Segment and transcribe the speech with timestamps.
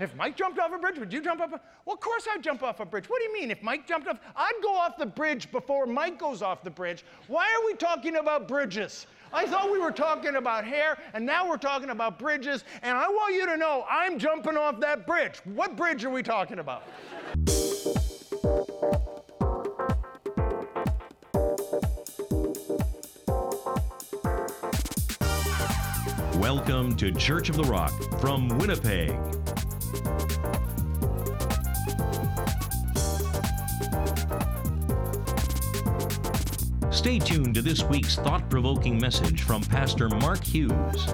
[0.00, 1.52] If Mike jumped off a bridge, would you jump off?
[1.52, 1.60] A...
[1.84, 3.10] Well, of course I'd jump off a bridge.
[3.10, 3.50] What do you mean?
[3.50, 7.04] If Mike jumped off, I'd go off the bridge before Mike goes off the bridge.
[7.28, 9.06] Why are we talking about bridges?
[9.30, 12.64] I thought we were talking about hair, and now we're talking about bridges.
[12.82, 15.42] And I want you to know I'm jumping off that bridge.
[15.44, 16.84] What bridge are we talking about?
[26.38, 29.39] Welcome to Church of the Rock from Winnipeg.
[37.00, 41.06] Stay tuned to this week's thought provoking message from Pastor Mark Hughes.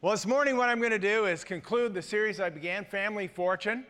[0.00, 3.28] Well, this morning, what I'm going to do is conclude the series I began, Family
[3.28, 3.84] Fortune.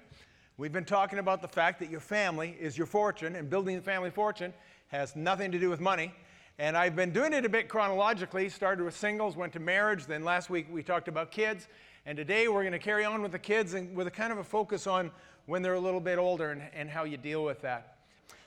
[0.57, 3.83] We've been talking about the fact that your family is your fortune, and building the
[3.83, 4.53] family fortune
[4.89, 6.13] has nothing to do with money.
[6.59, 8.49] And I've been doing it a bit chronologically.
[8.49, 11.69] Started with singles, went to marriage, then last week we talked about kids.
[12.05, 14.39] And today we're going to carry on with the kids and with a kind of
[14.39, 15.11] a focus on
[15.47, 17.97] when they're a little bit older and, and how you deal with that.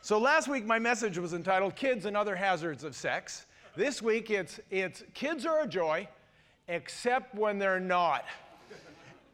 [0.02, 3.46] So last week my message was entitled Kids and Other Hazards of Sex.
[3.76, 6.08] This week it's, it's Kids Are a Joy,
[6.68, 8.26] except when they're not.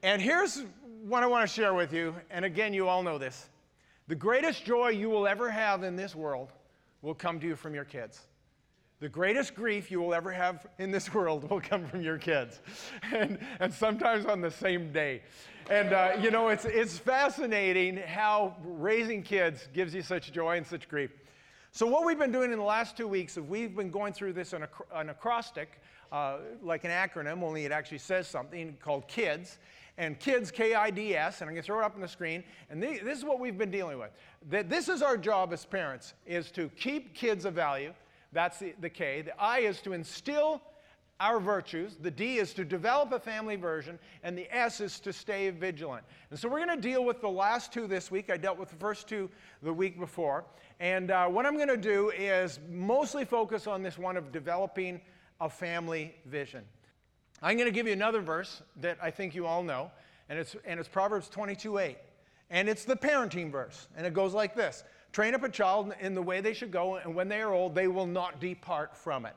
[0.03, 0.63] And here's
[1.03, 3.49] what I want to share with you, and again, you all know this.
[4.07, 6.51] The greatest joy you will ever have in this world
[7.01, 8.21] will come to you from your kids.
[8.99, 12.61] The greatest grief you will ever have in this world will come from your kids,
[13.11, 15.21] and, and sometimes on the same day.
[15.69, 20.67] And uh, you know, it's, it's fascinating how raising kids gives you such joy and
[20.67, 21.09] such grief.
[21.71, 24.33] So, what we've been doing in the last two weeks is we've been going through
[24.33, 29.57] this an, an acrostic, uh, like an acronym, only it actually says something called KIDS.
[29.97, 32.07] And KIDS, K I D S, and I'm going to throw it up on the
[32.07, 32.43] screen.
[32.69, 34.11] And this is what we've been dealing with.
[34.51, 37.91] That this is our job as parents, is to keep kids of value.
[38.33, 39.23] That's the, the K.
[39.23, 40.61] The I is to instill
[41.19, 41.95] our virtues.
[41.99, 46.03] The D is to develop a family version, and the S is to stay vigilant.
[46.29, 48.29] And so we're going to deal with the last two this week.
[48.29, 49.29] I dealt with the first two
[49.63, 50.45] the week before.
[50.79, 54.99] And uh, what I'm going to do is mostly focus on this one of developing
[55.39, 56.63] a family vision.
[57.41, 59.91] I'm going to give you another verse that I think you all know,
[60.29, 61.97] and it's, and it's Proverbs 22 8.
[62.51, 66.13] And it's the parenting verse, and it goes like this Train up a child in
[66.13, 69.25] the way they should go, and when they are old, they will not depart from
[69.25, 69.33] it.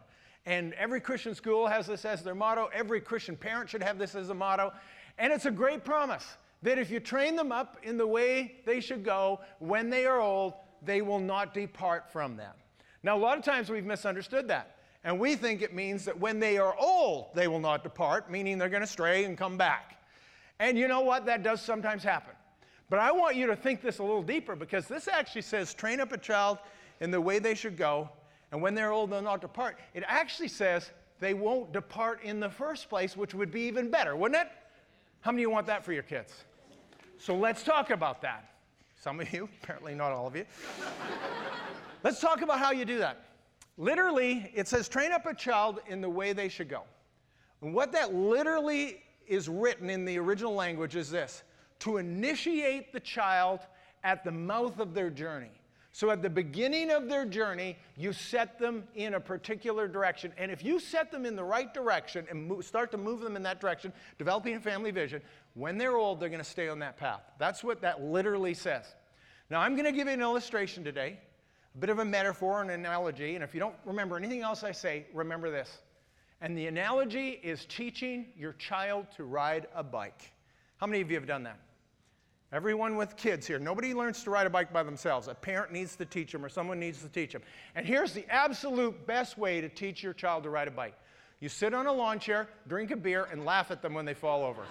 [0.48, 2.70] And every Christian school has this as their motto.
[2.72, 4.72] Every Christian parent should have this as a motto.
[5.18, 8.80] And it's a great promise that if you train them up in the way they
[8.80, 12.54] should go when they are old, they will not depart from them.
[13.02, 14.76] Now, a lot of times we've misunderstood that.
[15.04, 18.56] And we think it means that when they are old, they will not depart, meaning
[18.56, 19.98] they're going to stray and come back.
[20.60, 21.26] And you know what?
[21.26, 22.32] That does sometimes happen.
[22.88, 26.00] But I want you to think this a little deeper because this actually says train
[26.00, 26.56] up a child
[27.00, 28.08] in the way they should go,
[28.52, 29.78] and when they're old, they'll not depart.
[29.94, 34.16] It actually says they won't depart in the first place, which would be even better,
[34.16, 34.48] wouldn't it?
[35.20, 36.32] How many of you want that for your kids?
[37.18, 38.52] So let's talk about that.
[39.00, 40.44] Some of you, apparently not all of you.
[42.02, 43.24] let's talk about how you do that.
[43.76, 46.82] Literally, it says train up a child in the way they should go.
[47.62, 51.42] And what that literally is written in the original language is this
[51.80, 53.60] to initiate the child
[54.02, 55.57] at the mouth of their journey.
[55.98, 60.32] So at the beginning of their journey, you set them in a particular direction.
[60.38, 63.42] And if you set them in the right direction and start to move them in
[63.42, 65.20] that direction, developing a family vision,
[65.54, 67.22] when they're old, they're going to stay on that path.
[67.40, 68.84] That's what that literally says.
[69.50, 71.18] Now, I'm going to give you an illustration today,
[71.74, 73.34] a bit of a metaphor, an analogy.
[73.34, 75.78] And if you don't remember anything else I say, remember this.
[76.40, 80.30] And the analogy is teaching your child to ride a bike.
[80.76, 81.58] How many of you have done that?
[82.50, 85.28] Everyone with kids here, nobody learns to ride a bike by themselves.
[85.28, 87.42] A parent needs to teach them or someone needs to teach them.
[87.74, 90.94] And here's the absolute best way to teach your child to ride a bike
[91.40, 94.14] you sit on a lawn chair, drink a beer, and laugh at them when they
[94.14, 94.62] fall over.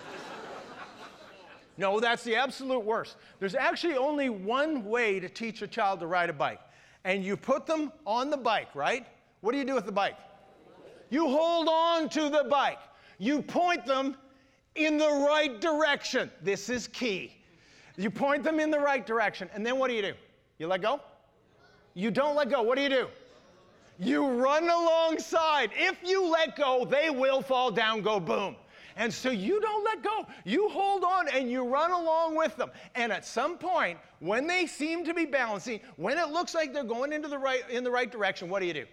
[1.77, 3.15] no, that's the absolute worst.
[3.39, 6.59] There's actually only one way to teach a child to ride a bike.
[7.05, 9.05] And you put them on the bike, right?
[9.39, 10.17] What do you do with the bike?
[11.09, 12.79] You hold on to the bike.
[13.17, 14.17] You point them
[14.75, 16.29] in the right direction.
[16.41, 17.36] This is key.
[17.97, 20.13] You point them in the right direction, and then what do you do?
[20.59, 21.01] You let go?
[21.95, 22.61] You don't let go.
[22.61, 23.07] What do you do?
[23.99, 25.71] You run alongside.
[25.75, 28.55] If you let go, they will fall down, go boom.
[28.95, 30.25] And so you don't let go.
[30.43, 32.71] You hold on and you run along with them.
[32.95, 36.83] And at some point, when they seem to be balancing, when it looks like they're
[36.83, 38.85] going into the right in the right direction, what do you do?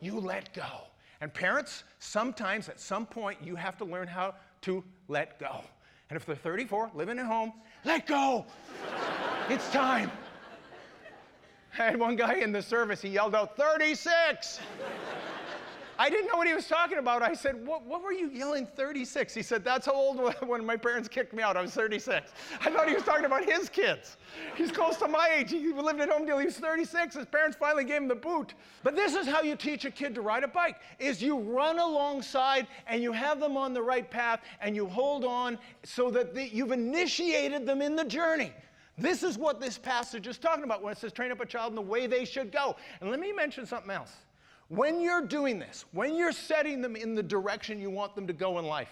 [0.00, 0.86] You let go.
[1.20, 5.60] And parents, sometimes at some point you have to learn how to let go.
[6.12, 7.54] And if they're 34, living at home,
[7.86, 8.44] let go.
[9.48, 10.10] it's time.
[11.78, 14.60] I had one guy in the service, he yelled out, 36.
[16.02, 17.22] I didn't know what he was talking about.
[17.22, 19.32] I said, what, what were you yelling 36?
[19.34, 21.56] He said, That's how old when my parents kicked me out.
[21.56, 22.32] I was 36.
[22.60, 24.16] I thought he was talking about his kids.
[24.56, 25.52] He's close to my age.
[25.52, 27.14] He lived at home until he was 36.
[27.14, 28.54] His parents finally gave him the boot.
[28.82, 31.78] But this is how you teach a kid to ride a bike is you run
[31.78, 36.34] alongside and you have them on the right path and you hold on so that
[36.34, 38.52] the, you've initiated them in the journey.
[38.98, 41.70] This is what this passage is talking about when it says train up a child
[41.70, 42.74] in the way they should go.
[43.00, 44.16] And let me mention something else.
[44.74, 48.32] When you're doing this, when you're setting them in the direction you want them to
[48.32, 48.88] go in life,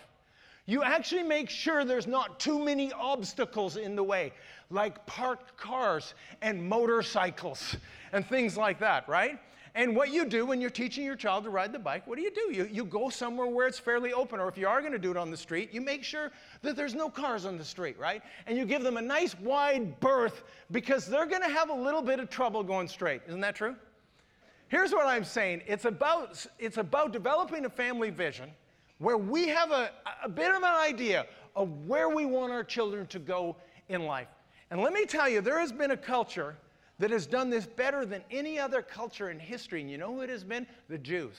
[0.66, 4.34] you actually make sure there's not too many obstacles in the way,
[4.68, 6.12] like parked cars
[6.42, 7.76] and motorcycles
[8.12, 9.40] and things like that, right?
[9.74, 12.22] And what you do when you're teaching your child to ride the bike, what do
[12.24, 12.52] you do?
[12.52, 15.10] You, you go somewhere where it's fairly open, or if you are going to do
[15.10, 16.30] it on the street, you make sure
[16.60, 18.22] that there's no cars on the street, right?
[18.46, 20.42] And you give them a nice wide berth
[20.72, 23.22] because they're going to have a little bit of trouble going straight.
[23.26, 23.76] Isn't that true?
[24.70, 28.50] Here's what I'm saying it's about, it's about developing a family vision
[28.98, 29.90] where we have a,
[30.22, 31.26] a bit of an idea
[31.56, 33.56] of where we want our children to go
[33.88, 34.28] in life.
[34.70, 36.56] And let me tell you, there has been a culture
[37.00, 39.80] that has done this better than any other culture in history.
[39.80, 40.66] And you know who it has been?
[40.88, 41.34] The Jews.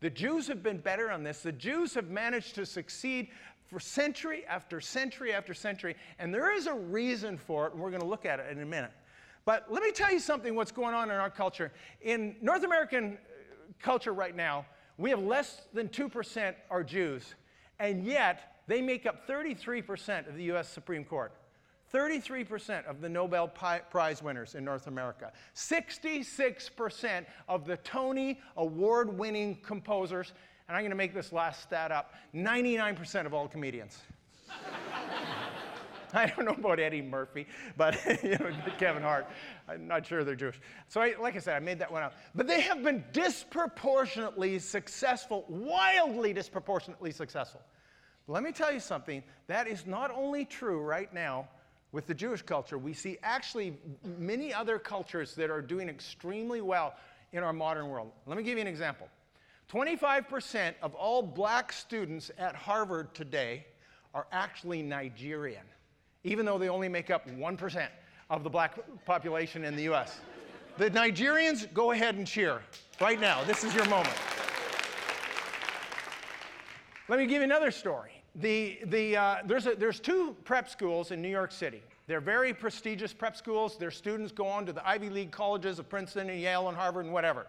[0.00, 1.40] The Jews have been better on this.
[1.40, 3.28] The Jews have managed to succeed
[3.64, 5.96] for century after century after century.
[6.18, 8.60] And there is a reason for it, and we're going to look at it in
[8.60, 8.92] a minute.
[9.46, 11.72] But let me tell you something what's going on in our culture.
[12.02, 14.66] In North American uh, culture right now,
[14.98, 17.34] we have less than 2% are Jews,
[17.78, 21.32] and yet they make up 33% of the US Supreme Court.
[21.94, 29.56] 33% of the Nobel Prize winners in North America, 66% of the Tony Award winning
[29.62, 30.32] composers,
[30.66, 34.00] and I'm going to make this last stat up 99% of all comedians.
[36.20, 37.46] I don't know about Eddie Murphy,
[37.76, 39.26] but you know, Kevin Hart.
[39.68, 40.58] I'm not sure they're Jewish.
[40.88, 42.14] So, I, like I said, I made that one up.
[42.34, 47.60] But they have been disproportionately successful, wildly disproportionately successful.
[48.28, 51.48] Let me tell you something that is not only true right now
[51.92, 53.76] with the Jewish culture, we see actually
[54.18, 56.94] many other cultures that are doing extremely well
[57.32, 58.10] in our modern world.
[58.26, 59.08] Let me give you an example
[59.70, 63.66] 25% of all black students at Harvard today
[64.14, 65.64] are actually Nigerian,
[66.26, 67.88] even though they only make up 1%
[68.28, 70.18] of the black population in the US.
[70.76, 72.60] The Nigerians, go ahead and cheer
[73.00, 73.42] right now.
[73.44, 74.16] This is your moment.
[77.08, 81.10] Let me give you another story the, the, uh, there's, a, there's two prep schools
[81.10, 81.82] in New York City.
[82.06, 83.78] They're very prestigious prep schools.
[83.78, 87.06] Their students go on to the Ivy League colleges of Princeton and Yale and Harvard
[87.06, 87.46] and whatever.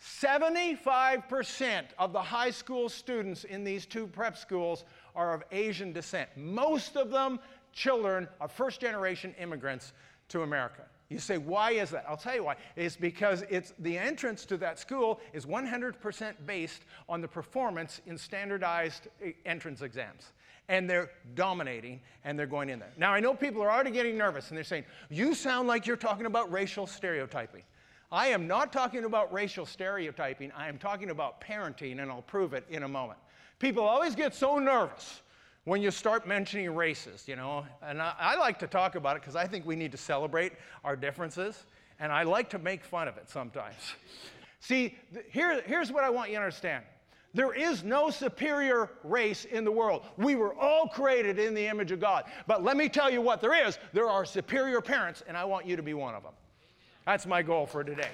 [0.00, 4.84] 75% of the high school students in these two prep schools
[5.14, 6.28] are of Asian descent.
[6.36, 7.40] Most of them
[7.78, 9.92] children of first generation immigrants
[10.28, 10.82] to America.
[11.08, 12.04] You say, why is that?
[12.06, 12.56] I'll tell you why.
[12.76, 18.18] It's because it's, the entrance to that school is 100% based on the performance in
[18.18, 20.32] standardized eh, entrance exams.
[20.68, 22.92] And they're dominating and they're going in there.
[22.98, 25.96] Now, I know people are already getting nervous and they're saying, You sound like you're
[25.96, 27.62] talking about racial stereotyping.
[28.12, 32.52] I am not talking about racial stereotyping, I am talking about parenting, and I'll prove
[32.52, 33.18] it in a moment.
[33.58, 35.22] People always get so nervous
[35.68, 37.64] when you start mentioning races, you know.
[37.82, 40.52] And I, I like to talk about it because I think we need to celebrate
[40.82, 41.64] our differences,
[42.00, 43.94] and I like to make fun of it sometimes.
[44.60, 46.84] See, th- here, here's what I want you to understand.
[47.34, 50.06] There is no superior race in the world.
[50.16, 52.24] We were all created in the image of God.
[52.46, 55.66] But let me tell you what there is there are superior parents, and I want
[55.66, 56.32] you to be one of them.
[57.04, 58.08] That's my goal for today.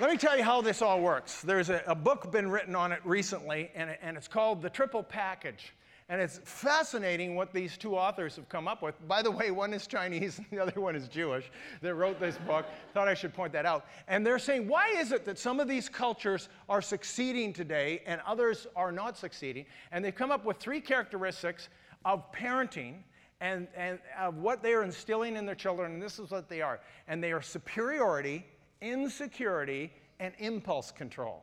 [0.00, 1.42] Let me tell you how this all works.
[1.42, 5.02] There's a, a book been written on it recently, and, and it's called The Triple
[5.02, 5.74] Package.
[6.08, 8.94] And it's fascinating what these two authors have come up with.
[9.08, 11.50] By the way, one is Chinese and the other one is Jewish
[11.82, 12.64] that wrote this book.
[12.94, 13.86] Thought I should point that out.
[14.06, 18.20] And they're saying, why is it that some of these cultures are succeeding today and
[18.24, 19.66] others are not succeeding?
[19.90, 21.70] And they've come up with three characteristics
[22.04, 22.98] of parenting
[23.40, 26.62] and, and of what they are instilling in their children, and this is what they
[26.62, 26.78] are.
[27.08, 28.46] And they are superiority,
[28.80, 31.42] insecurity, and impulse control.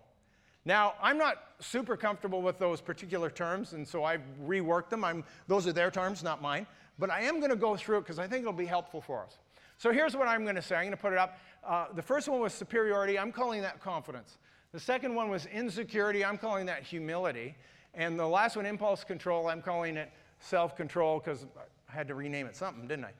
[0.66, 5.04] Now, I'm not super comfortable with those particular terms, and so I've reworked them.
[5.04, 6.66] I'm, those are their terms, not mine.
[6.98, 9.24] But I am going to go through it because I think it'll be helpful for
[9.24, 9.38] us.
[9.78, 11.38] So here's what I'm going to say I'm going to put it up.
[11.64, 13.20] Uh, the first one was superiority.
[13.20, 14.38] I'm calling that confidence.
[14.72, 16.24] The second one was insecurity.
[16.24, 17.56] I'm calling that humility.
[17.94, 21.46] And the last one, impulse control, I'm calling it self control because
[21.90, 23.12] I had to rename it something, didn't I?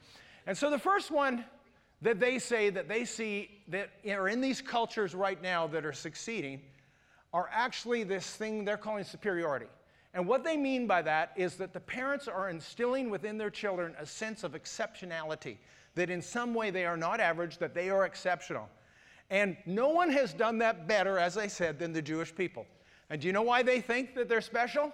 [0.48, 1.46] And so the first one
[2.02, 5.94] that they say that they see that are in these cultures right now that are
[5.94, 6.62] succeeding
[7.34, 9.66] are actually this thing they're calling superiority.
[10.14, 13.94] And what they mean by that is that the parents are instilling within their children
[14.00, 15.58] a sense of exceptionality,
[15.96, 18.70] that in some way they are not average, that they are exceptional.
[19.30, 22.66] And no one has done that better, as I said, than the Jewish people.
[23.10, 24.94] And do you know why they think that they're special?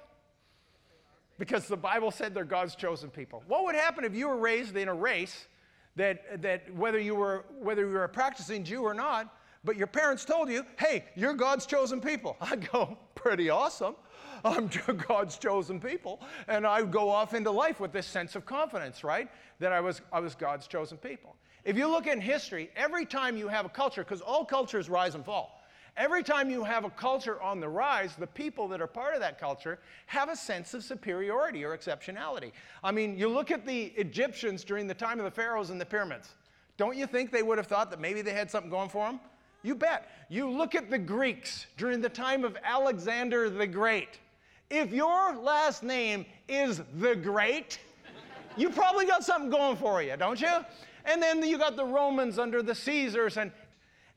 [1.37, 3.43] Because the Bible said they're God's chosen people.
[3.47, 5.47] What would happen if you were raised in a race
[5.95, 9.33] that, that whether, you were, whether you were a practicing Jew or not,
[9.63, 12.37] but your parents told you, hey, you're God's chosen people?
[12.41, 13.95] I'd go, pretty awesome.
[14.43, 14.69] I'm
[15.07, 16.21] God's chosen people.
[16.47, 19.29] And I go off into life with this sense of confidence, right?
[19.59, 21.35] That I was, I was God's chosen people.
[21.63, 25.13] If you look in history, every time you have a culture, because all cultures rise
[25.13, 25.60] and fall,
[25.97, 29.19] every time you have a culture on the rise, the people that are part of
[29.21, 32.51] that culture have a sense of superiority or exceptionality.
[32.83, 35.85] I mean, you look at the Egyptians during the time of the pharaohs and the
[35.85, 36.29] pyramids.
[36.77, 39.19] Don't you think they would have thought that maybe they had something going for them?
[39.63, 40.09] You bet.
[40.29, 44.19] You look at the Greeks during the time of Alexander the Great.
[44.69, 47.79] If your last name is the Great,
[48.57, 50.65] you probably got something going for you, don't you?
[51.05, 53.51] And then you got the Romans under the Caesars and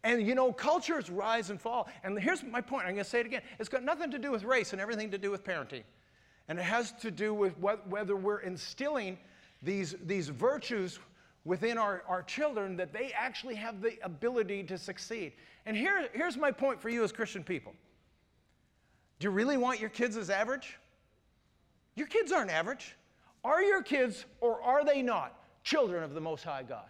[0.05, 1.89] and you know, cultures rise and fall.
[2.05, 2.85] And here's my point.
[2.87, 3.43] I'm going to say it again.
[3.59, 5.83] It's got nothing to do with race and everything to do with parenting.
[6.47, 9.19] And it has to do with what, whether we're instilling
[9.63, 10.99] these, these virtues
[11.47, 15.33] within our, our children that they actually have the ability to succeed.
[15.65, 17.73] And here, here's my point for you as Christian people
[19.19, 20.77] Do you really want your kids as average?
[21.97, 22.95] Your kids aren't average.
[23.43, 26.87] Are your kids, or are they not, children of the Most High God?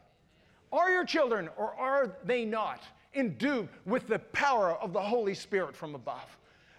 [0.72, 2.82] Are your children, or are they not,
[3.14, 6.36] endued with the power of the Holy Spirit from above?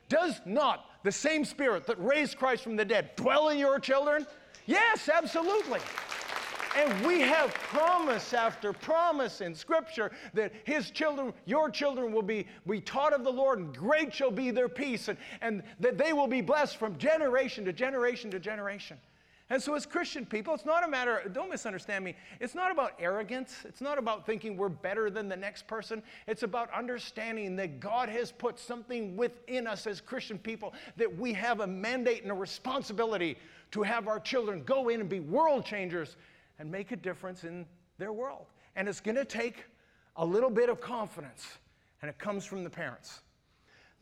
[0.10, 4.26] Does not the same Spirit that raised Christ from the dead dwell in your children?
[4.66, 5.80] Yes, absolutely.
[6.78, 12.46] And we have promise after promise in Scripture that His children, your children, will be,
[12.68, 16.12] be taught of the Lord, and great shall be their peace, and, and that they
[16.12, 18.98] will be blessed from generation to generation to generation.
[19.52, 22.94] And so, as Christian people, it's not a matter, don't misunderstand me, it's not about
[23.00, 23.58] arrogance.
[23.64, 26.02] It's not about thinking we're better than the next person.
[26.28, 31.32] It's about understanding that God has put something within us as Christian people that we
[31.34, 33.38] have a mandate and a responsibility
[33.72, 36.16] to have our children go in and be world changers
[36.58, 37.68] and make a difference in
[38.00, 38.48] their world.
[38.76, 39.66] And it's going to take
[40.16, 41.46] a little bit of confidence,
[42.02, 43.22] and it comes from the parents.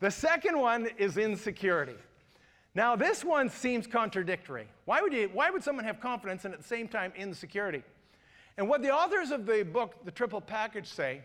[0.00, 1.96] The second one is insecurity.
[2.74, 4.66] Now, this one seems contradictory.
[4.84, 7.82] Why would, you, why would someone have confidence and at the same time insecurity?
[8.56, 11.22] And what the authors of the book, The Triple Package, say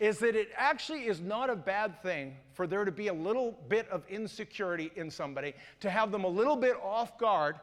[0.00, 3.56] is that it actually is not a bad thing for there to be a little
[3.68, 7.56] bit of insecurity in somebody, to have them a little bit off guard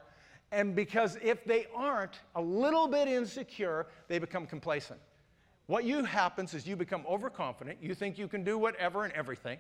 [0.52, 5.00] and because if they aren't a little bit insecure, they become complacent.
[5.68, 7.78] What you happens is you become overconfident.
[7.82, 9.60] You think you can do whatever and everything.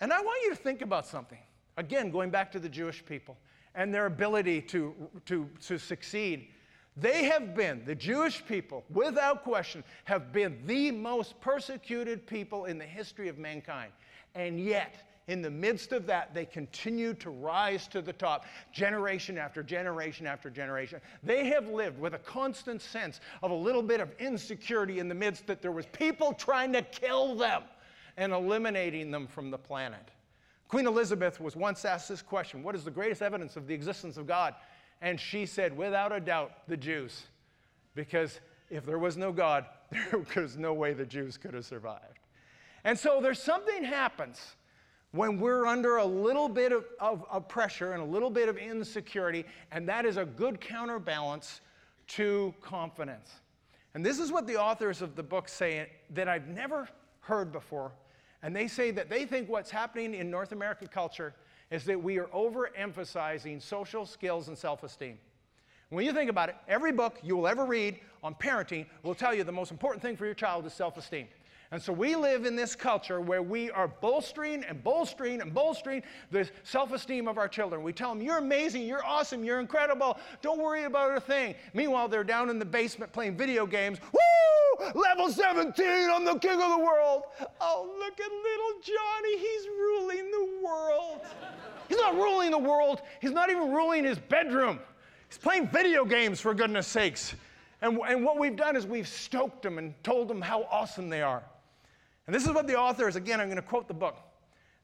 [0.00, 1.38] And I want you to think about something.
[1.78, 3.38] Again, going back to the Jewish people
[3.76, 4.94] and their ability to,
[5.26, 6.48] to, to succeed.
[6.96, 12.78] They have been, the Jewish people, without question, have been the most persecuted people in
[12.78, 13.92] the history of mankind.
[14.34, 19.38] And yet, in the midst of that, they continue to rise to the top, generation
[19.38, 21.00] after generation after generation.
[21.22, 25.14] They have lived with a constant sense of a little bit of insecurity in the
[25.14, 27.62] midst that there was people trying to kill them
[28.16, 30.10] and eliminating them from the planet.
[30.68, 34.16] Queen Elizabeth was once asked this question What is the greatest evidence of the existence
[34.16, 34.54] of God?
[35.00, 37.24] And she said, without a doubt, the Jews.
[37.94, 39.64] Because if there was no God,
[40.12, 42.18] there was no way the Jews could have survived.
[42.84, 44.56] And so there's something happens
[45.12, 48.58] when we're under a little bit of, of, of, pressure and a little bit of
[48.58, 51.60] insecurity, and that is a good counterbalance
[52.08, 53.30] to confidence.
[53.94, 56.88] And this is what the authors of the book say that I've never
[57.20, 57.92] heard before.
[58.42, 61.34] And they say that they think what's happening in North American culture
[61.70, 65.18] is that we are overemphasizing social skills and self esteem.
[65.90, 69.34] When you think about it, every book you will ever read on parenting will tell
[69.34, 71.28] you the most important thing for your child is self esteem.
[71.70, 76.02] And so we live in this culture where we are bolstering and bolstering and bolstering
[76.30, 77.82] the self esteem of our children.
[77.82, 81.54] We tell them, You're amazing, you're awesome, you're incredible, don't worry about a thing.
[81.74, 83.98] Meanwhile, they're down in the basement playing video games.
[84.12, 84.92] Woo!
[84.94, 87.24] Level 17, I'm the king of the world.
[87.60, 91.20] Oh, look at little Johnny, he's ruling the world.
[91.88, 94.78] He's not ruling the world, he's not even ruling his bedroom.
[95.28, 97.34] He's playing video games, for goodness sakes.
[97.82, 101.20] And, and what we've done is we've stoked them and told them how awesome they
[101.20, 101.42] are.
[102.28, 104.18] And this is what the authors, again, I'm going to quote the book.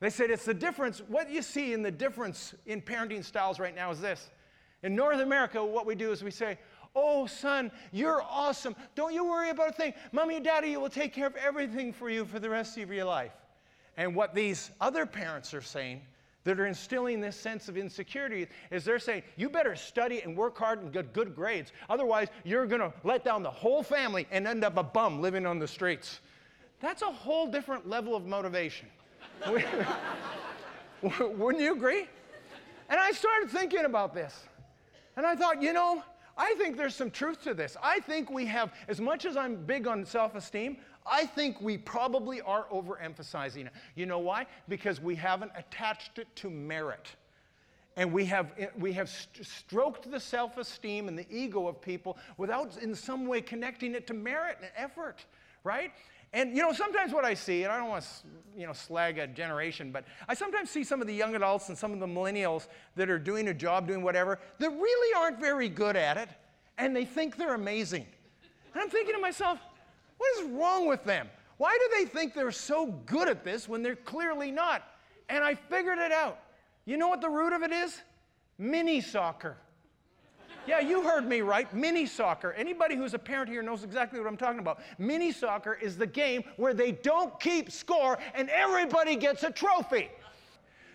[0.00, 3.74] They said it's the difference, what you see in the difference in parenting styles right
[3.74, 4.30] now is this.
[4.82, 6.58] In North America, what we do is we say,
[6.96, 8.74] Oh, son, you're awesome.
[8.94, 9.92] Don't you worry about a thing.
[10.12, 13.04] Mommy and daddy will take care of everything for you for the rest of your
[13.04, 13.32] life.
[13.98, 16.00] And what these other parents are saying
[16.44, 20.56] that are instilling this sense of insecurity is they're saying, you better study and work
[20.56, 21.72] hard and get good grades.
[21.90, 25.44] Otherwise, you're going to let down the whole family and end up a bum living
[25.44, 26.20] on the streets.
[26.84, 28.88] That's a whole different level of motivation.
[31.02, 32.06] Wouldn't you agree?
[32.88, 34.44] And I started thinking about this.
[35.16, 36.02] And I thought, you know,
[36.36, 37.76] I think there's some truth to this.
[37.82, 41.78] I think we have, as much as I'm big on self esteem, I think we
[41.78, 43.72] probably are overemphasizing it.
[43.94, 44.46] You know why?
[44.68, 47.08] Because we haven't attached it to merit.
[47.96, 51.80] And we have, eh, we have st- stroked the self esteem and the ego of
[51.80, 55.24] people without, in some way, connecting it to merit and effort,
[55.62, 55.92] right?
[56.34, 59.18] And you know, sometimes what I see, and I don't want to, you know, slag
[59.18, 62.06] a generation, but I sometimes see some of the young adults and some of the
[62.06, 66.28] millennials that are doing a job, doing whatever, that really aren't very good at it,
[66.76, 68.04] and they think they're amazing.
[68.74, 69.60] And I'm thinking to myself,
[70.18, 71.28] what is wrong with them?
[71.56, 74.82] Why do they think they're so good at this when they're clearly not?
[75.28, 76.40] And I figured it out.
[76.84, 78.02] You know what the root of it is?
[78.58, 79.56] Mini soccer.
[80.66, 81.72] Yeah, you heard me right.
[81.74, 82.52] Mini soccer.
[82.52, 84.80] Anybody who's a parent here knows exactly what I'm talking about.
[84.98, 90.08] Mini soccer is the game where they don't keep score and everybody gets a trophy.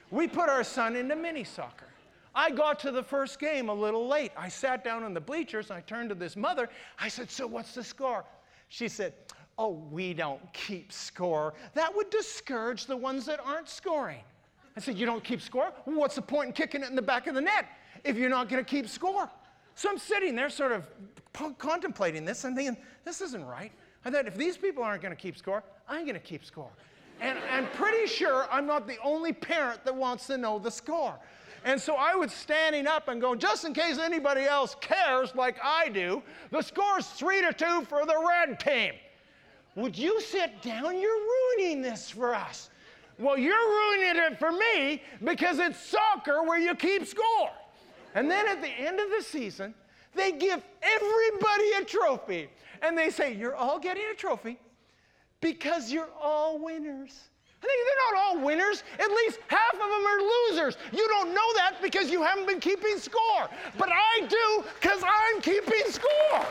[0.10, 1.86] We put our son into mini soccer.
[2.34, 4.32] I got to the first game a little late.
[4.36, 5.70] I sat down in the bleachers.
[5.70, 6.70] And I turned to this mother.
[7.00, 8.26] I said, So what's the score?
[8.70, 9.14] She said,
[9.58, 11.54] Oh, we don't keep score.
[11.74, 14.24] That would discourage the ones that aren't scoring.
[14.76, 15.72] I said, You don't keep score?
[15.86, 17.66] Well, what's the point in kicking it in the back of the net
[18.04, 19.30] if you're not going to keep score?
[19.80, 20.90] So I'm sitting there sort of
[21.58, 23.72] contemplating this and thinking, this isn't right.
[24.04, 26.68] I thought, if these people aren't going to keep score, I'm going to keep score.
[27.22, 31.18] And I'm pretty sure I'm not the only parent that wants to know the score.
[31.64, 35.56] And so I was standing up and going, just in case anybody else cares like
[35.64, 38.92] I do, the score's three to two for the red team.
[39.76, 41.00] Would you sit down?
[41.00, 41.22] You're
[41.58, 42.70] ruining this for us.
[43.18, 47.52] Well, you're ruining it for me because it's soccer where you keep score.
[48.20, 49.74] And then at the end of the season,
[50.14, 52.50] they give everybody a trophy.
[52.82, 54.60] And they say, You're all getting a trophy
[55.40, 57.30] because you're all winners.
[57.64, 58.84] I think they're not all winners.
[59.00, 60.78] At least half of them are losers.
[60.92, 63.50] You don't know that because you haven't been keeping score.
[63.78, 66.46] But I do because I'm keeping score.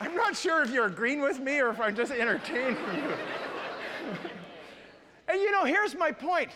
[0.00, 3.12] I'm not sure if you're agreeing with me or if I'm just entertaining you.
[5.28, 6.50] and you know, here's my point.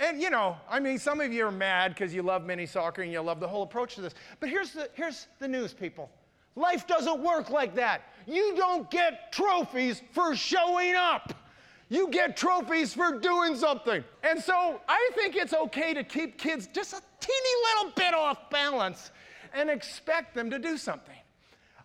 [0.00, 3.02] And you know, I mean, some of you are mad because you love mini soccer
[3.02, 4.14] and you love the whole approach to this.
[4.40, 6.10] But here's the, here's the news, people.
[6.56, 8.02] Life doesn't work like that.
[8.26, 11.34] You don't get trophies for showing up.
[11.90, 14.02] You get trophies for doing something.
[14.22, 18.48] And so I think it's okay to keep kids just a teeny little bit off
[18.48, 19.10] balance
[19.52, 21.16] and expect them to do something.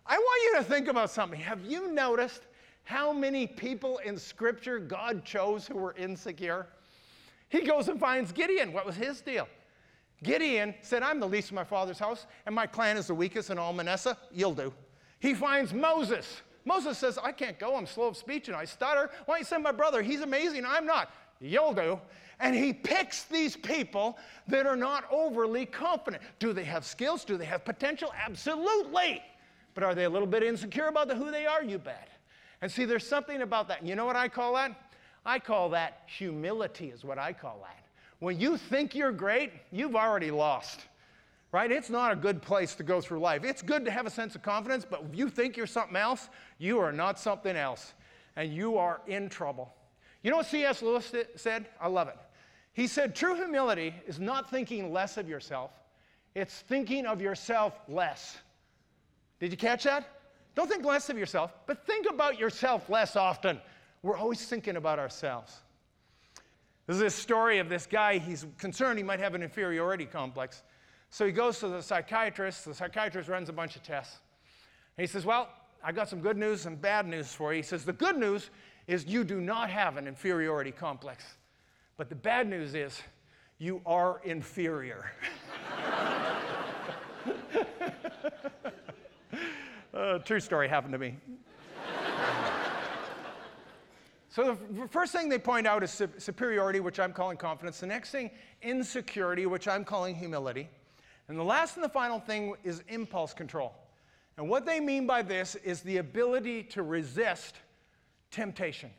[0.06, 1.40] I want you to think about something.
[1.40, 2.42] Have you noticed
[2.84, 6.66] how many people in Scripture God chose who were insecure?
[7.48, 8.72] He goes and finds Gideon.
[8.72, 9.48] What was his deal?
[10.22, 13.50] Gideon said, I'm the least of my father's house, and my clan is the weakest
[13.50, 14.16] in all Manasseh.
[14.32, 14.72] You'll do.
[15.20, 16.42] He finds Moses.
[16.64, 17.76] Moses says, I can't go.
[17.76, 19.10] I'm slow of speech and I stutter.
[19.26, 20.02] Why don't you send my brother?
[20.02, 20.64] He's amazing.
[20.66, 21.12] I'm not.
[21.40, 22.00] You'll do.
[22.40, 26.22] And he picks these people that are not overly confident.
[26.38, 27.24] Do they have skills?
[27.24, 28.12] Do they have potential?
[28.18, 29.22] Absolutely.
[29.74, 31.62] But are they a little bit insecure about the, who they are?
[31.62, 32.08] You bet.
[32.62, 33.86] And see, there's something about that.
[33.86, 34.85] You know what I call that?
[35.26, 37.84] I call that humility, is what I call that.
[38.20, 40.86] When you think you're great, you've already lost,
[41.52, 41.70] right?
[41.70, 43.42] It's not a good place to go through life.
[43.44, 46.28] It's good to have a sense of confidence, but if you think you're something else,
[46.58, 47.92] you are not something else,
[48.36, 49.74] and you are in trouble.
[50.22, 50.80] You know what C.S.
[50.80, 51.66] Lewis said?
[51.80, 52.16] I love it.
[52.72, 55.72] He said, True humility is not thinking less of yourself,
[56.34, 58.38] it's thinking of yourself less.
[59.40, 60.08] Did you catch that?
[60.54, 63.60] Don't think less of yourself, but think about yourself less often.
[64.06, 65.52] We're always thinking about ourselves.
[66.86, 70.62] There's this story of this guy, he's concerned he might have an inferiority complex.
[71.10, 72.66] So he goes to the psychiatrist.
[72.66, 74.18] The psychiatrist runs a bunch of tests.
[74.96, 75.48] And he says, Well,
[75.82, 77.56] I got some good news and bad news for you.
[77.56, 78.50] He says, The good news
[78.86, 81.24] is you do not have an inferiority complex.
[81.96, 83.02] But the bad news is
[83.58, 85.10] you are inferior.
[89.92, 91.16] uh, true story happened to me.
[94.36, 97.80] So the first thing they point out is superiority, which I'm calling confidence.
[97.80, 100.68] The next thing, insecurity, which I'm calling humility.
[101.28, 103.72] And the last and the final thing is impulse control.
[104.36, 107.60] And what they mean by this is the ability to resist
[108.30, 108.90] temptation.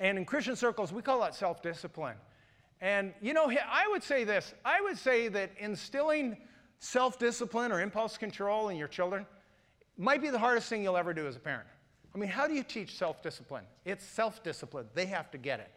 [0.00, 2.16] And in Christian circles, we call that self discipline.
[2.82, 6.36] And you know, I would say this I would say that instilling
[6.78, 9.24] self discipline or impulse control in your children
[9.96, 11.68] might be the hardest thing you'll ever do as a parent.
[12.14, 13.64] I mean, how do you teach self discipline?
[13.84, 14.86] It's self discipline.
[14.94, 15.70] They have to get it.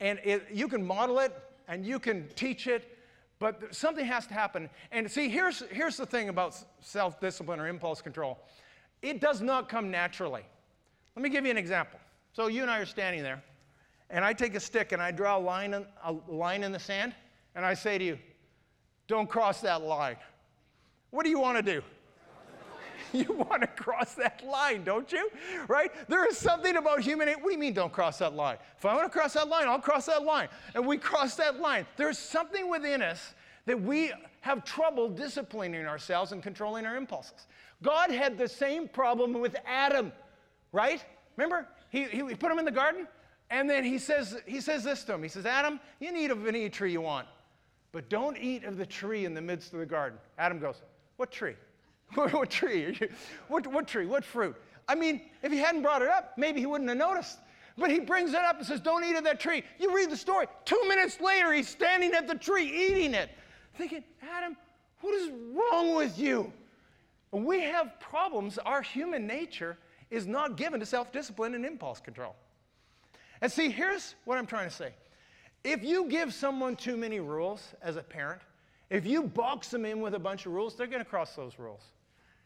[0.00, 1.32] And it, you can model it
[1.68, 2.98] and you can teach it,
[3.38, 4.68] but something has to happen.
[4.90, 8.38] And see, here's, here's the thing about self discipline or impulse control
[9.00, 10.42] It does not come naturally.
[11.16, 11.98] Let me give you an example.
[12.32, 13.42] So you and I are standing there,
[14.08, 16.78] and I take a stick and I draw a line in, a line in the
[16.78, 17.14] sand,
[17.54, 18.18] and I say to you,
[19.06, 20.16] don't cross that line.
[21.10, 21.82] What do you want to do?
[23.18, 25.30] you want to cross that line, don't you?
[25.68, 25.92] Right?
[26.08, 27.28] There is something about human.
[27.28, 28.58] What do you mean, don't cross that line?
[28.78, 30.48] If I want to cross that line, I'll cross that line.
[30.74, 31.86] And we cross that line.
[31.96, 33.34] There's something within us
[33.66, 37.46] that we have trouble disciplining ourselves and controlling our impulses.
[37.82, 40.12] God had the same problem with Adam,
[40.72, 41.04] right?
[41.36, 41.68] Remember?
[41.90, 43.06] He, he, he put him in the garden,
[43.50, 45.22] and then he says, he says this to him.
[45.22, 47.26] He says, Adam, you can eat of any tree you want,
[47.92, 50.18] but don't eat of the tree in the midst of the garden.
[50.38, 50.82] Adam goes,
[51.16, 51.54] What tree?
[52.14, 52.98] what tree?
[53.48, 54.06] What, what tree?
[54.06, 54.56] What fruit?
[54.88, 57.38] I mean, if he hadn't brought it up, maybe he wouldn't have noticed.
[57.78, 59.62] But he brings it up and says, Don't eat of that tree.
[59.78, 60.46] You read the story.
[60.64, 63.30] Two minutes later, he's standing at the tree eating it,
[63.76, 64.04] thinking,
[64.36, 64.56] Adam,
[65.00, 66.52] what is wrong with you?
[67.30, 68.58] We have problems.
[68.58, 69.78] Our human nature
[70.10, 72.36] is not given to self discipline and impulse control.
[73.40, 74.92] And see, here's what I'm trying to say.
[75.64, 78.42] If you give someone too many rules as a parent,
[78.90, 81.58] if you box them in with a bunch of rules, they're going to cross those
[81.58, 81.82] rules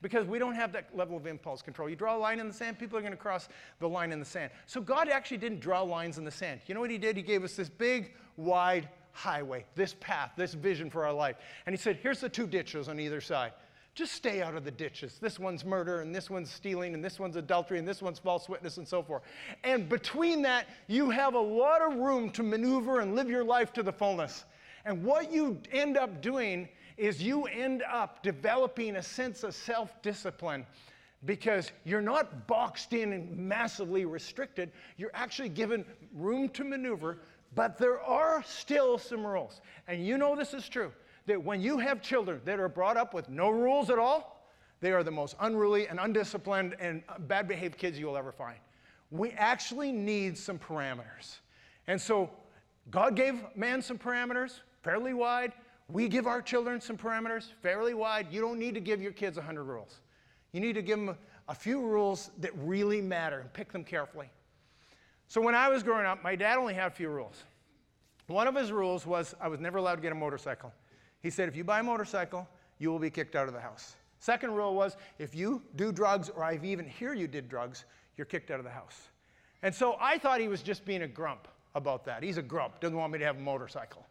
[0.03, 1.89] because we don't have that level of impulse control.
[1.89, 3.49] You draw a line in the sand, people are going to cross
[3.81, 4.51] the line in the sand.
[4.67, 6.61] So God actually didn't draw lines in the sand.
[6.67, 7.17] You know what He did?
[7.17, 11.37] He gave us this big, wide highway, this path, this vision for our life.
[11.65, 13.53] And He said, here's the two ditches on either side.
[13.95, 15.19] Just stay out of the ditches.
[15.19, 18.47] This one's murder, and this one's stealing, and this one's adultery, and this one's false
[18.47, 19.23] witness, and so forth.
[19.65, 23.73] And between that, you have a lot of room to maneuver and live your life
[23.73, 24.45] to the fullness.
[24.85, 30.01] And what you end up doing is you end up developing a sense of self
[30.03, 30.67] discipline
[31.25, 34.71] because you're not boxed in and massively restricted.
[34.97, 37.19] You're actually given room to maneuver,
[37.55, 39.61] but there are still some rules.
[39.89, 40.93] And you know this is true
[41.27, 44.49] that when you have children that are brought up with no rules at all,
[44.81, 48.59] they are the most unruly and undisciplined and bad behaved kids you'll ever find.
[49.11, 51.39] We actually need some parameters.
[51.87, 52.31] And so
[52.91, 55.53] God gave man some parameters, fairly wide.
[55.89, 58.27] We give our children some parameters, fairly wide.
[58.31, 60.01] You don't need to give your kids 100 rules.
[60.53, 61.17] You need to give them
[61.49, 64.31] a few rules that really matter and pick them carefully.
[65.29, 67.45] So when I was growing up, my dad only had a few rules.
[68.27, 70.73] One of his rules was I was never allowed to get a motorcycle.
[71.23, 73.95] He said, if you buy a motorcycle, you will be kicked out of the house.
[74.19, 77.85] Second rule was if you do drugs or I've even hear you did drugs,
[78.17, 79.09] you're kicked out of the house.
[79.63, 82.23] And so I thought he was just being a grump about that.
[82.23, 84.07] He's a grump, doesn't want me to have a motorcycle.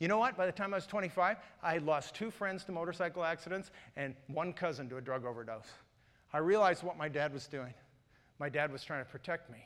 [0.00, 0.36] You know what?
[0.36, 4.14] By the time I was 25, I had lost two friends to motorcycle accidents and
[4.28, 5.68] one cousin to a drug overdose.
[6.32, 7.74] I realized what my dad was doing.
[8.38, 9.58] My dad was trying to protect me.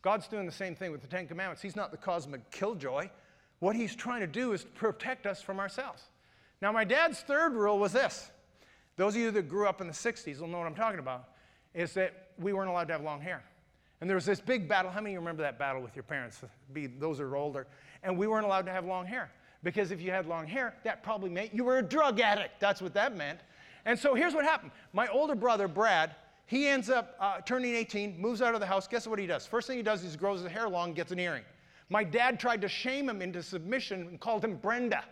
[0.00, 1.60] God's doing the same thing with the Ten Commandments.
[1.60, 3.10] He's not the cosmic killjoy.
[3.58, 6.02] What he's trying to do is protect us from ourselves.
[6.62, 8.30] Now, my dad's third rule was this.
[8.96, 11.28] Those of you that grew up in the 60s will know what I'm talking about,
[11.74, 13.42] is that we weren't allowed to have long hair.
[14.00, 14.90] And there was this big battle.
[14.90, 16.42] How many of you remember that battle with your parents?
[16.72, 17.66] Be, those that are older.
[18.02, 19.30] And we weren't allowed to have long hair.
[19.64, 22.60] Because if you had long hair, that probably meant you were a drug addict.
[22.60, 23.40] That's what that meant.
[23.86, 24.70] And so here's what happened.
[24.92, 26.14] My older brother, Brad,
[26.46, 28.86] he ends up uh, turning 18, moves out of the house.
[28.86, 29.46] Guess what he does?
[29.46, 31.44] First thing he does is he grows his hair long, gets an earring.
[31.88, 35.02] My dad tried to shame him into submission and called him Brenda.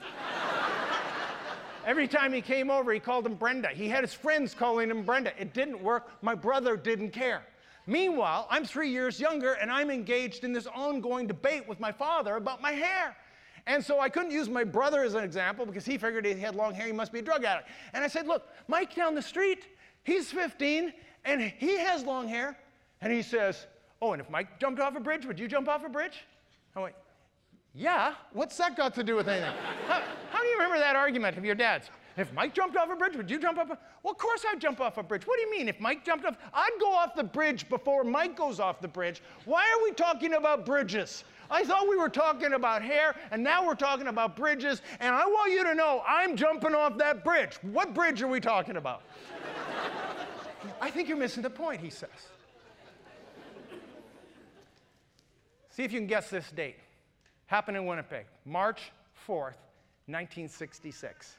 [1.86, 3.68] Every time he came over, he called him Brenda.
[3.68, 5.32] He had his friends calling him Brenda.
[5.40, 6.10] It didn't work.
[6.22, 7.42] My brother didn't care.
[7.86, 12.36] Meanwhile, I'm three years younger and I'm engaged in this ongoing debate with my father
[12.36, 13.16] about my hair.
[13.68, 16.56] And so I couldn't use my brother as an example because he figured he had
[16.56, 17.68] long hair, he must be a drug addict.
[17.92, 19.66] And I said, Look, Mike down the street,
[20.04, 20.92] he's 15
[21.26, 22.56] and he has long hair.
[23.02, 23.66] And he says,
[24.00, 26.24] Oh, and if Mike jumped off a bridge, would you jump off a bridge?
[26.74, 26.94] I went,
[27.74, 29.52] Yeah, what's that got to do with anything?
[29.86, 31.90] how, how, do you remember that argument of your dad's?
[32.16, 34.60] If Mike jumped off a bridge, would you jump off a Well, of course I'd
[34.60, 35.26] jump off a bridge.
[35.26, 35.68] What do you mean?
[35.68, 39.22] If Mike jumped off, I'd go off the bridge before Mike goes off the bridge.
[39.44, 41.22] Why are we talking about bridges?
[41.50, 45.24] I thought we were talking about hair, and now we're talking about bridges, and I
[45.24, 47.58] want you to know I'm jumping off that bridge.
[47.62, 49.02] What bridge are we talking about?
[50.80, 52.10] I think you're missing the point, he says.
[55.70, 56.76] See if you can guess this date.
[57.46, 58.92] Happened in Winnipeg, March
[59.26, 59.56] 4th,
[60.06, 61.36] 1966.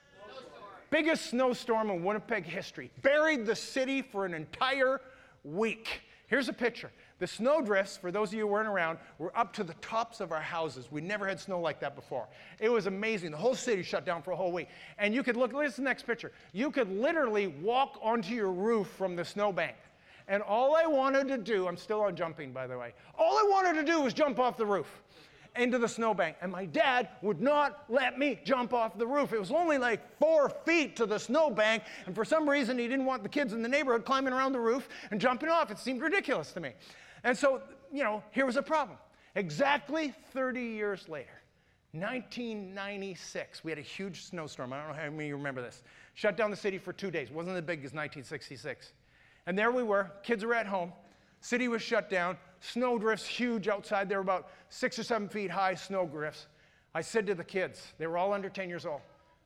[0.90, 2.90] Biggest snowstorm in Winnipeg history.
[3.04, 5.02] Buried the city for an entire
[5.44, 6.02] week.
[6.28, 6.92] Here's a picture.
[7.20, 10.22] The snow drifts, for those of you who weren't around, were up to the tops
[10.22, 10.88] of our houses.
[10.90, 12.28] We never had snow like that before.
[12.60, 13.32] It was amazing.
[13.32, 14.70] The whole city shut down for a whole week.
[14.98, 16.32] And you could look, look at the next picture.
[16.54, 19.76] You could literally walk onto your roof from the snowbank.
[20.30, 23.48] And all I wanted to do, I'm still on jumping by the way, all I
[23.50, 24.88] wanted to do was jump off the roof.
[25.56, 26.38] into the snowbank.
[26.42, 29.34] And my dad would not let me jump off the roof.
[29.34, 33.06] It was only like four feet to the snowbank, and for some reason, he didn't
[33.06, 35.72] want the kids in the neighborhood climbing around the roof and jumping off.
[35.72, 36.72] It seemed ridiculous to me.
[37.24, 38.98] And so, you know, here was a problem.
[39.36, 41.40] Exactly 30 years later,
[41.92, 44.74] 1996, we had a huge snowstorm.
[44.74, 45.82] I don't know how many of you remember this.
[46.14, 47.32] Shut down the city for two days.
[47.32, 48.94] Wasn't as big as 1966.
[49.48, 50.94] And there we were, kids were at home,
[51.42, 54.08] city was shut down, snow drifts huge outside.
[54.08, 56.46] They were about six or seven feet high snow drifts.
[56.94, 59.02] I said to the kids, they were all under 10 years old,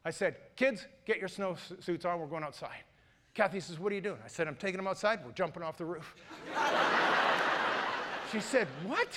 [0.06, 2.84] I said, Kids, get your snow suits on, we're going outside.
[3.34, 4.20] Kathy says, What are you doing?
[4.24, 6.16] I said, I'm taking them outside, we're jumping off the roof.
[8.34, 9.08] she said, What?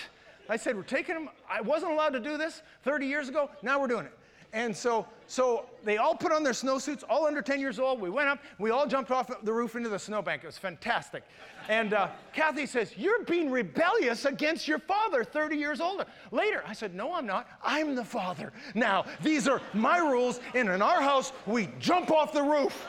[0.48, 1.30] I said, We're taking them.
[1.50, 4.12] I wasn't allowed to do this 30 years ago, now we're doing it.
[4.52, 8.00] And so, so they all put on their snowsuits, all under 10 years old.
[8.00, 10.44] We went up, we all jumped off the roof into the snowbank.
[10.44, 11.24] It was fantastic.
[11.68, 16.04] And uh, Kathy says, You're being rebellious against your father, 30 years older.
[16.30, 17.48] Later, I said, No, I'm not.
[17.64, 18.52] I'm the father.
[18.74, 22.86] Now, these are my rules, and in our house, we jump off the roof.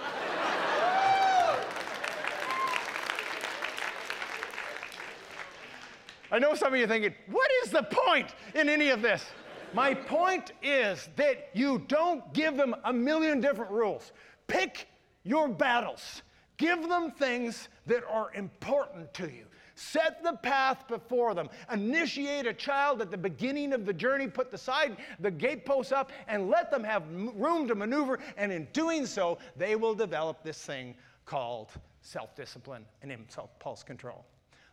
[6.32, 9.26] I know some of you are thinking, What is the point in any of this?
[9.74, 14.12] My point is that you don't give them a million different rules.
[14.48, 14.88] Pick
[15.24, 16.22] your battles.
[16.58, 19.46] Give them things that are important to you.
[19.76, 21.50] Set the path before them.
[21.72, 24.28] Initiate a child at the beginning of the journey.
[24.28, 27.04] Put the side, the gateposts up, and let them have
[27.36, 28.18] room to maneuver.
[28.38, 31.70] And in doing so, they will develop this thing called
[32.02, 34.26] self discipline and impulse control.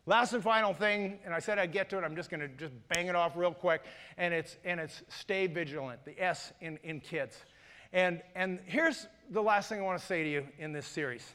[0.06, 2.48] Last and final thing, and I said I'd get to it, I'm just going to
[2.48, 3.82] just bang it off real quick,
[4.18, 7.44] and it's, and it's stay vigilant, the S in, in kids.
[7.92, 11.26] And, and here's the last thing I want to say to you in this series.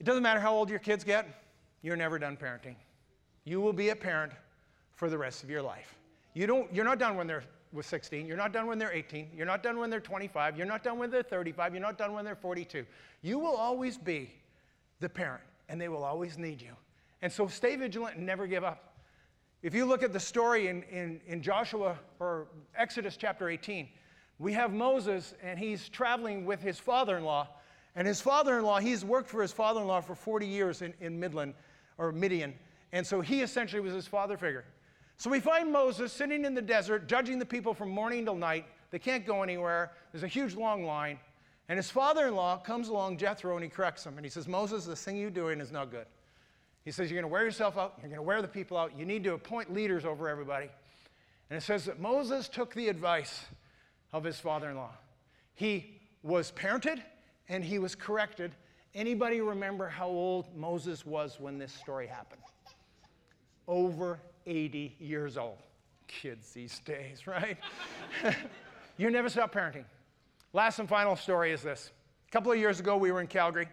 [0.00, 1.42] It doesn't matter how old your kids get,
[1.82, 2.74] you're never done parenting.
[3.44, 4.32] You will be a parent
[4.96, 5.94] for the rest of your life.
[6.32, 8.26] You don't, you're not done when they're with 16.
[8.26, 9.30] You're not done when they're 18.
[9.36, 10.56] You're not done when they're 25.
[10.56, 11.74] You're not done when they're 35.
[11.74, 12.86] You're not done when they're 42.
[13.22, 14.32] You will always be
[15.00, 16.74] the parent, and they will always need you.
[17.24, 18.98] And so stay vigilant and never give up.
[19.62, 23.88] If you look at the story in, in, in Joshua or Exodus chapter 18,
[24.38, 27.48] we have Moses and he's traveling with his father in law.
[27.96, 30.82] And his father in law, he's worked for his father in law for 40 years
[30.82, 31.54] in, in Midland
[31.96, 32.52] or Midian.
[32.92, 34.66] And so he essentially was his father figure.
[35.16, 38.66] So we find Moses sitting in the desert, judging the people from morning till night.
[38.90, 39.92] They can't go anywhere.
[40.12, 41.18] There's a huge long line.
[41.70, 44.18] And his father in law comes along, Jethro, and he corrects him.
[44.18, 46.04] And he says, Moses, this thing you're doing is not good.
[46.84, 48.96] He says, You're going to wear yourself out, you're going to wear the people out,
[48.96, 50.68] you need to appoint leaders over everybody.
[51.50, 53.44] And it says that Moses took the advice
[54.12, 54.92] of his father in law.
[55.54, 57.00] He was parented
[57.48, 58.52] and he was corrected.
[58.94, 62.42] Anybody remember how old Moses was when this story happened?
[63.66, 65.58] Over 80 years old.
[66.06, 67.58] Kids these days, right?
[68.96, 69.84] you never stop parenting.
[70.52, 71.90] Last and final story is this.
[72.28, 73.68] A couple of years ago, we were in Calgary,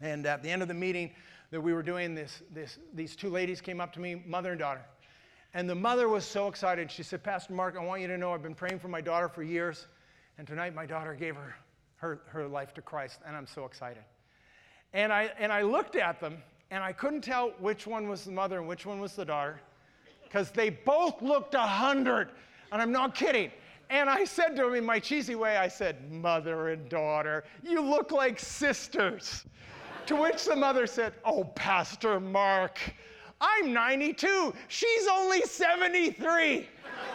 [0.00, 1.10] and at the end of the meeting,
[1.50, 4.58] that we were doing this, this, these two ladies came up to me, mother and
[4.58, 4.82] daughter.
[5.54, 6.90] And the mother was so excited.
[6.90, 9.28] She said, Pastor Mark, I want you to know I've been praying for my daughter
[9.28, 9.86] for years.
[10.36, 11.56] And tonight my daughter gave her,
[11.96, 14.04] her, her life to Christ, and I'm so excited.
[14.92, 16.38] And I, and I looked at them,
[16.70, 19.60] and I couldn't tell which one was the mother and which one was the daughter,
[20.22, 22.28] because they both looked a hundred.
[22.70, 23.50] And I'm not kidding.
[23.90, 27.80] And I said to him in my cheesy way, I said, Mother and daughter, you
[27.80, 29.44] look like sisters.
[30.08, 32.78] To which the mother said, Oh, Pastor Mark,
[33.42, 34.54] I'm 92.
[34.68, 36.66] She's only 73.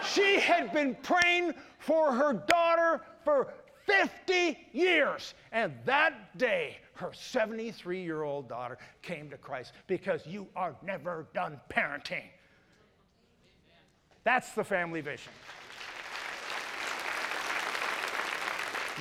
[0.06, 3.52] She had been praying for her daughter for
[3.88, 5.34] 50 years.
[5.52, 11.26] And that day, her 73 year old daughter came to Christ because you are never
[11.34, 12.26] done parenting.
[14.24, 15.34] That's the family vision.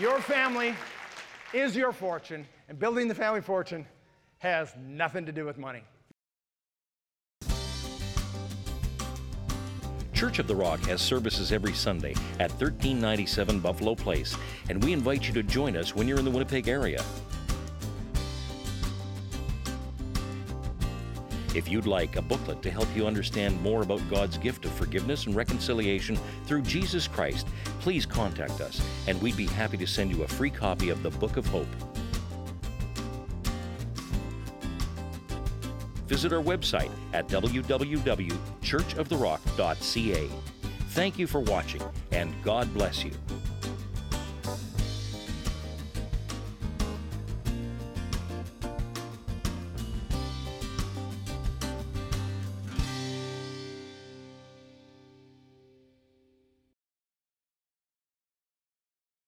[0.00, 0.74] Your family
[1.52, 3.84] is your fortune, and building the family fortune
[4.38, 5.82] has nothing to do with money.
[10.14, 14.34] Church of the Rock has services every Sunday at 1397 Buffalo Place,
[14.70, 17.04] and we invite you to join us when you're in the Winnipeg area.
[21.54, 25.26] If you'd like a booklet to help you understand more about God's gift of forgiveness
[25.26, 27.46] and reconciliation through Jesus Christ,
[27.80, 31.10] please contact us, and we'd be happy to send you a free copy of the
[31.10, 31.68] Book of Hope.
[36.12, 40.28] Visit our website at www.churchoftherock.ca.
[40.88, 43.12] Thank you for watching, and God bless you.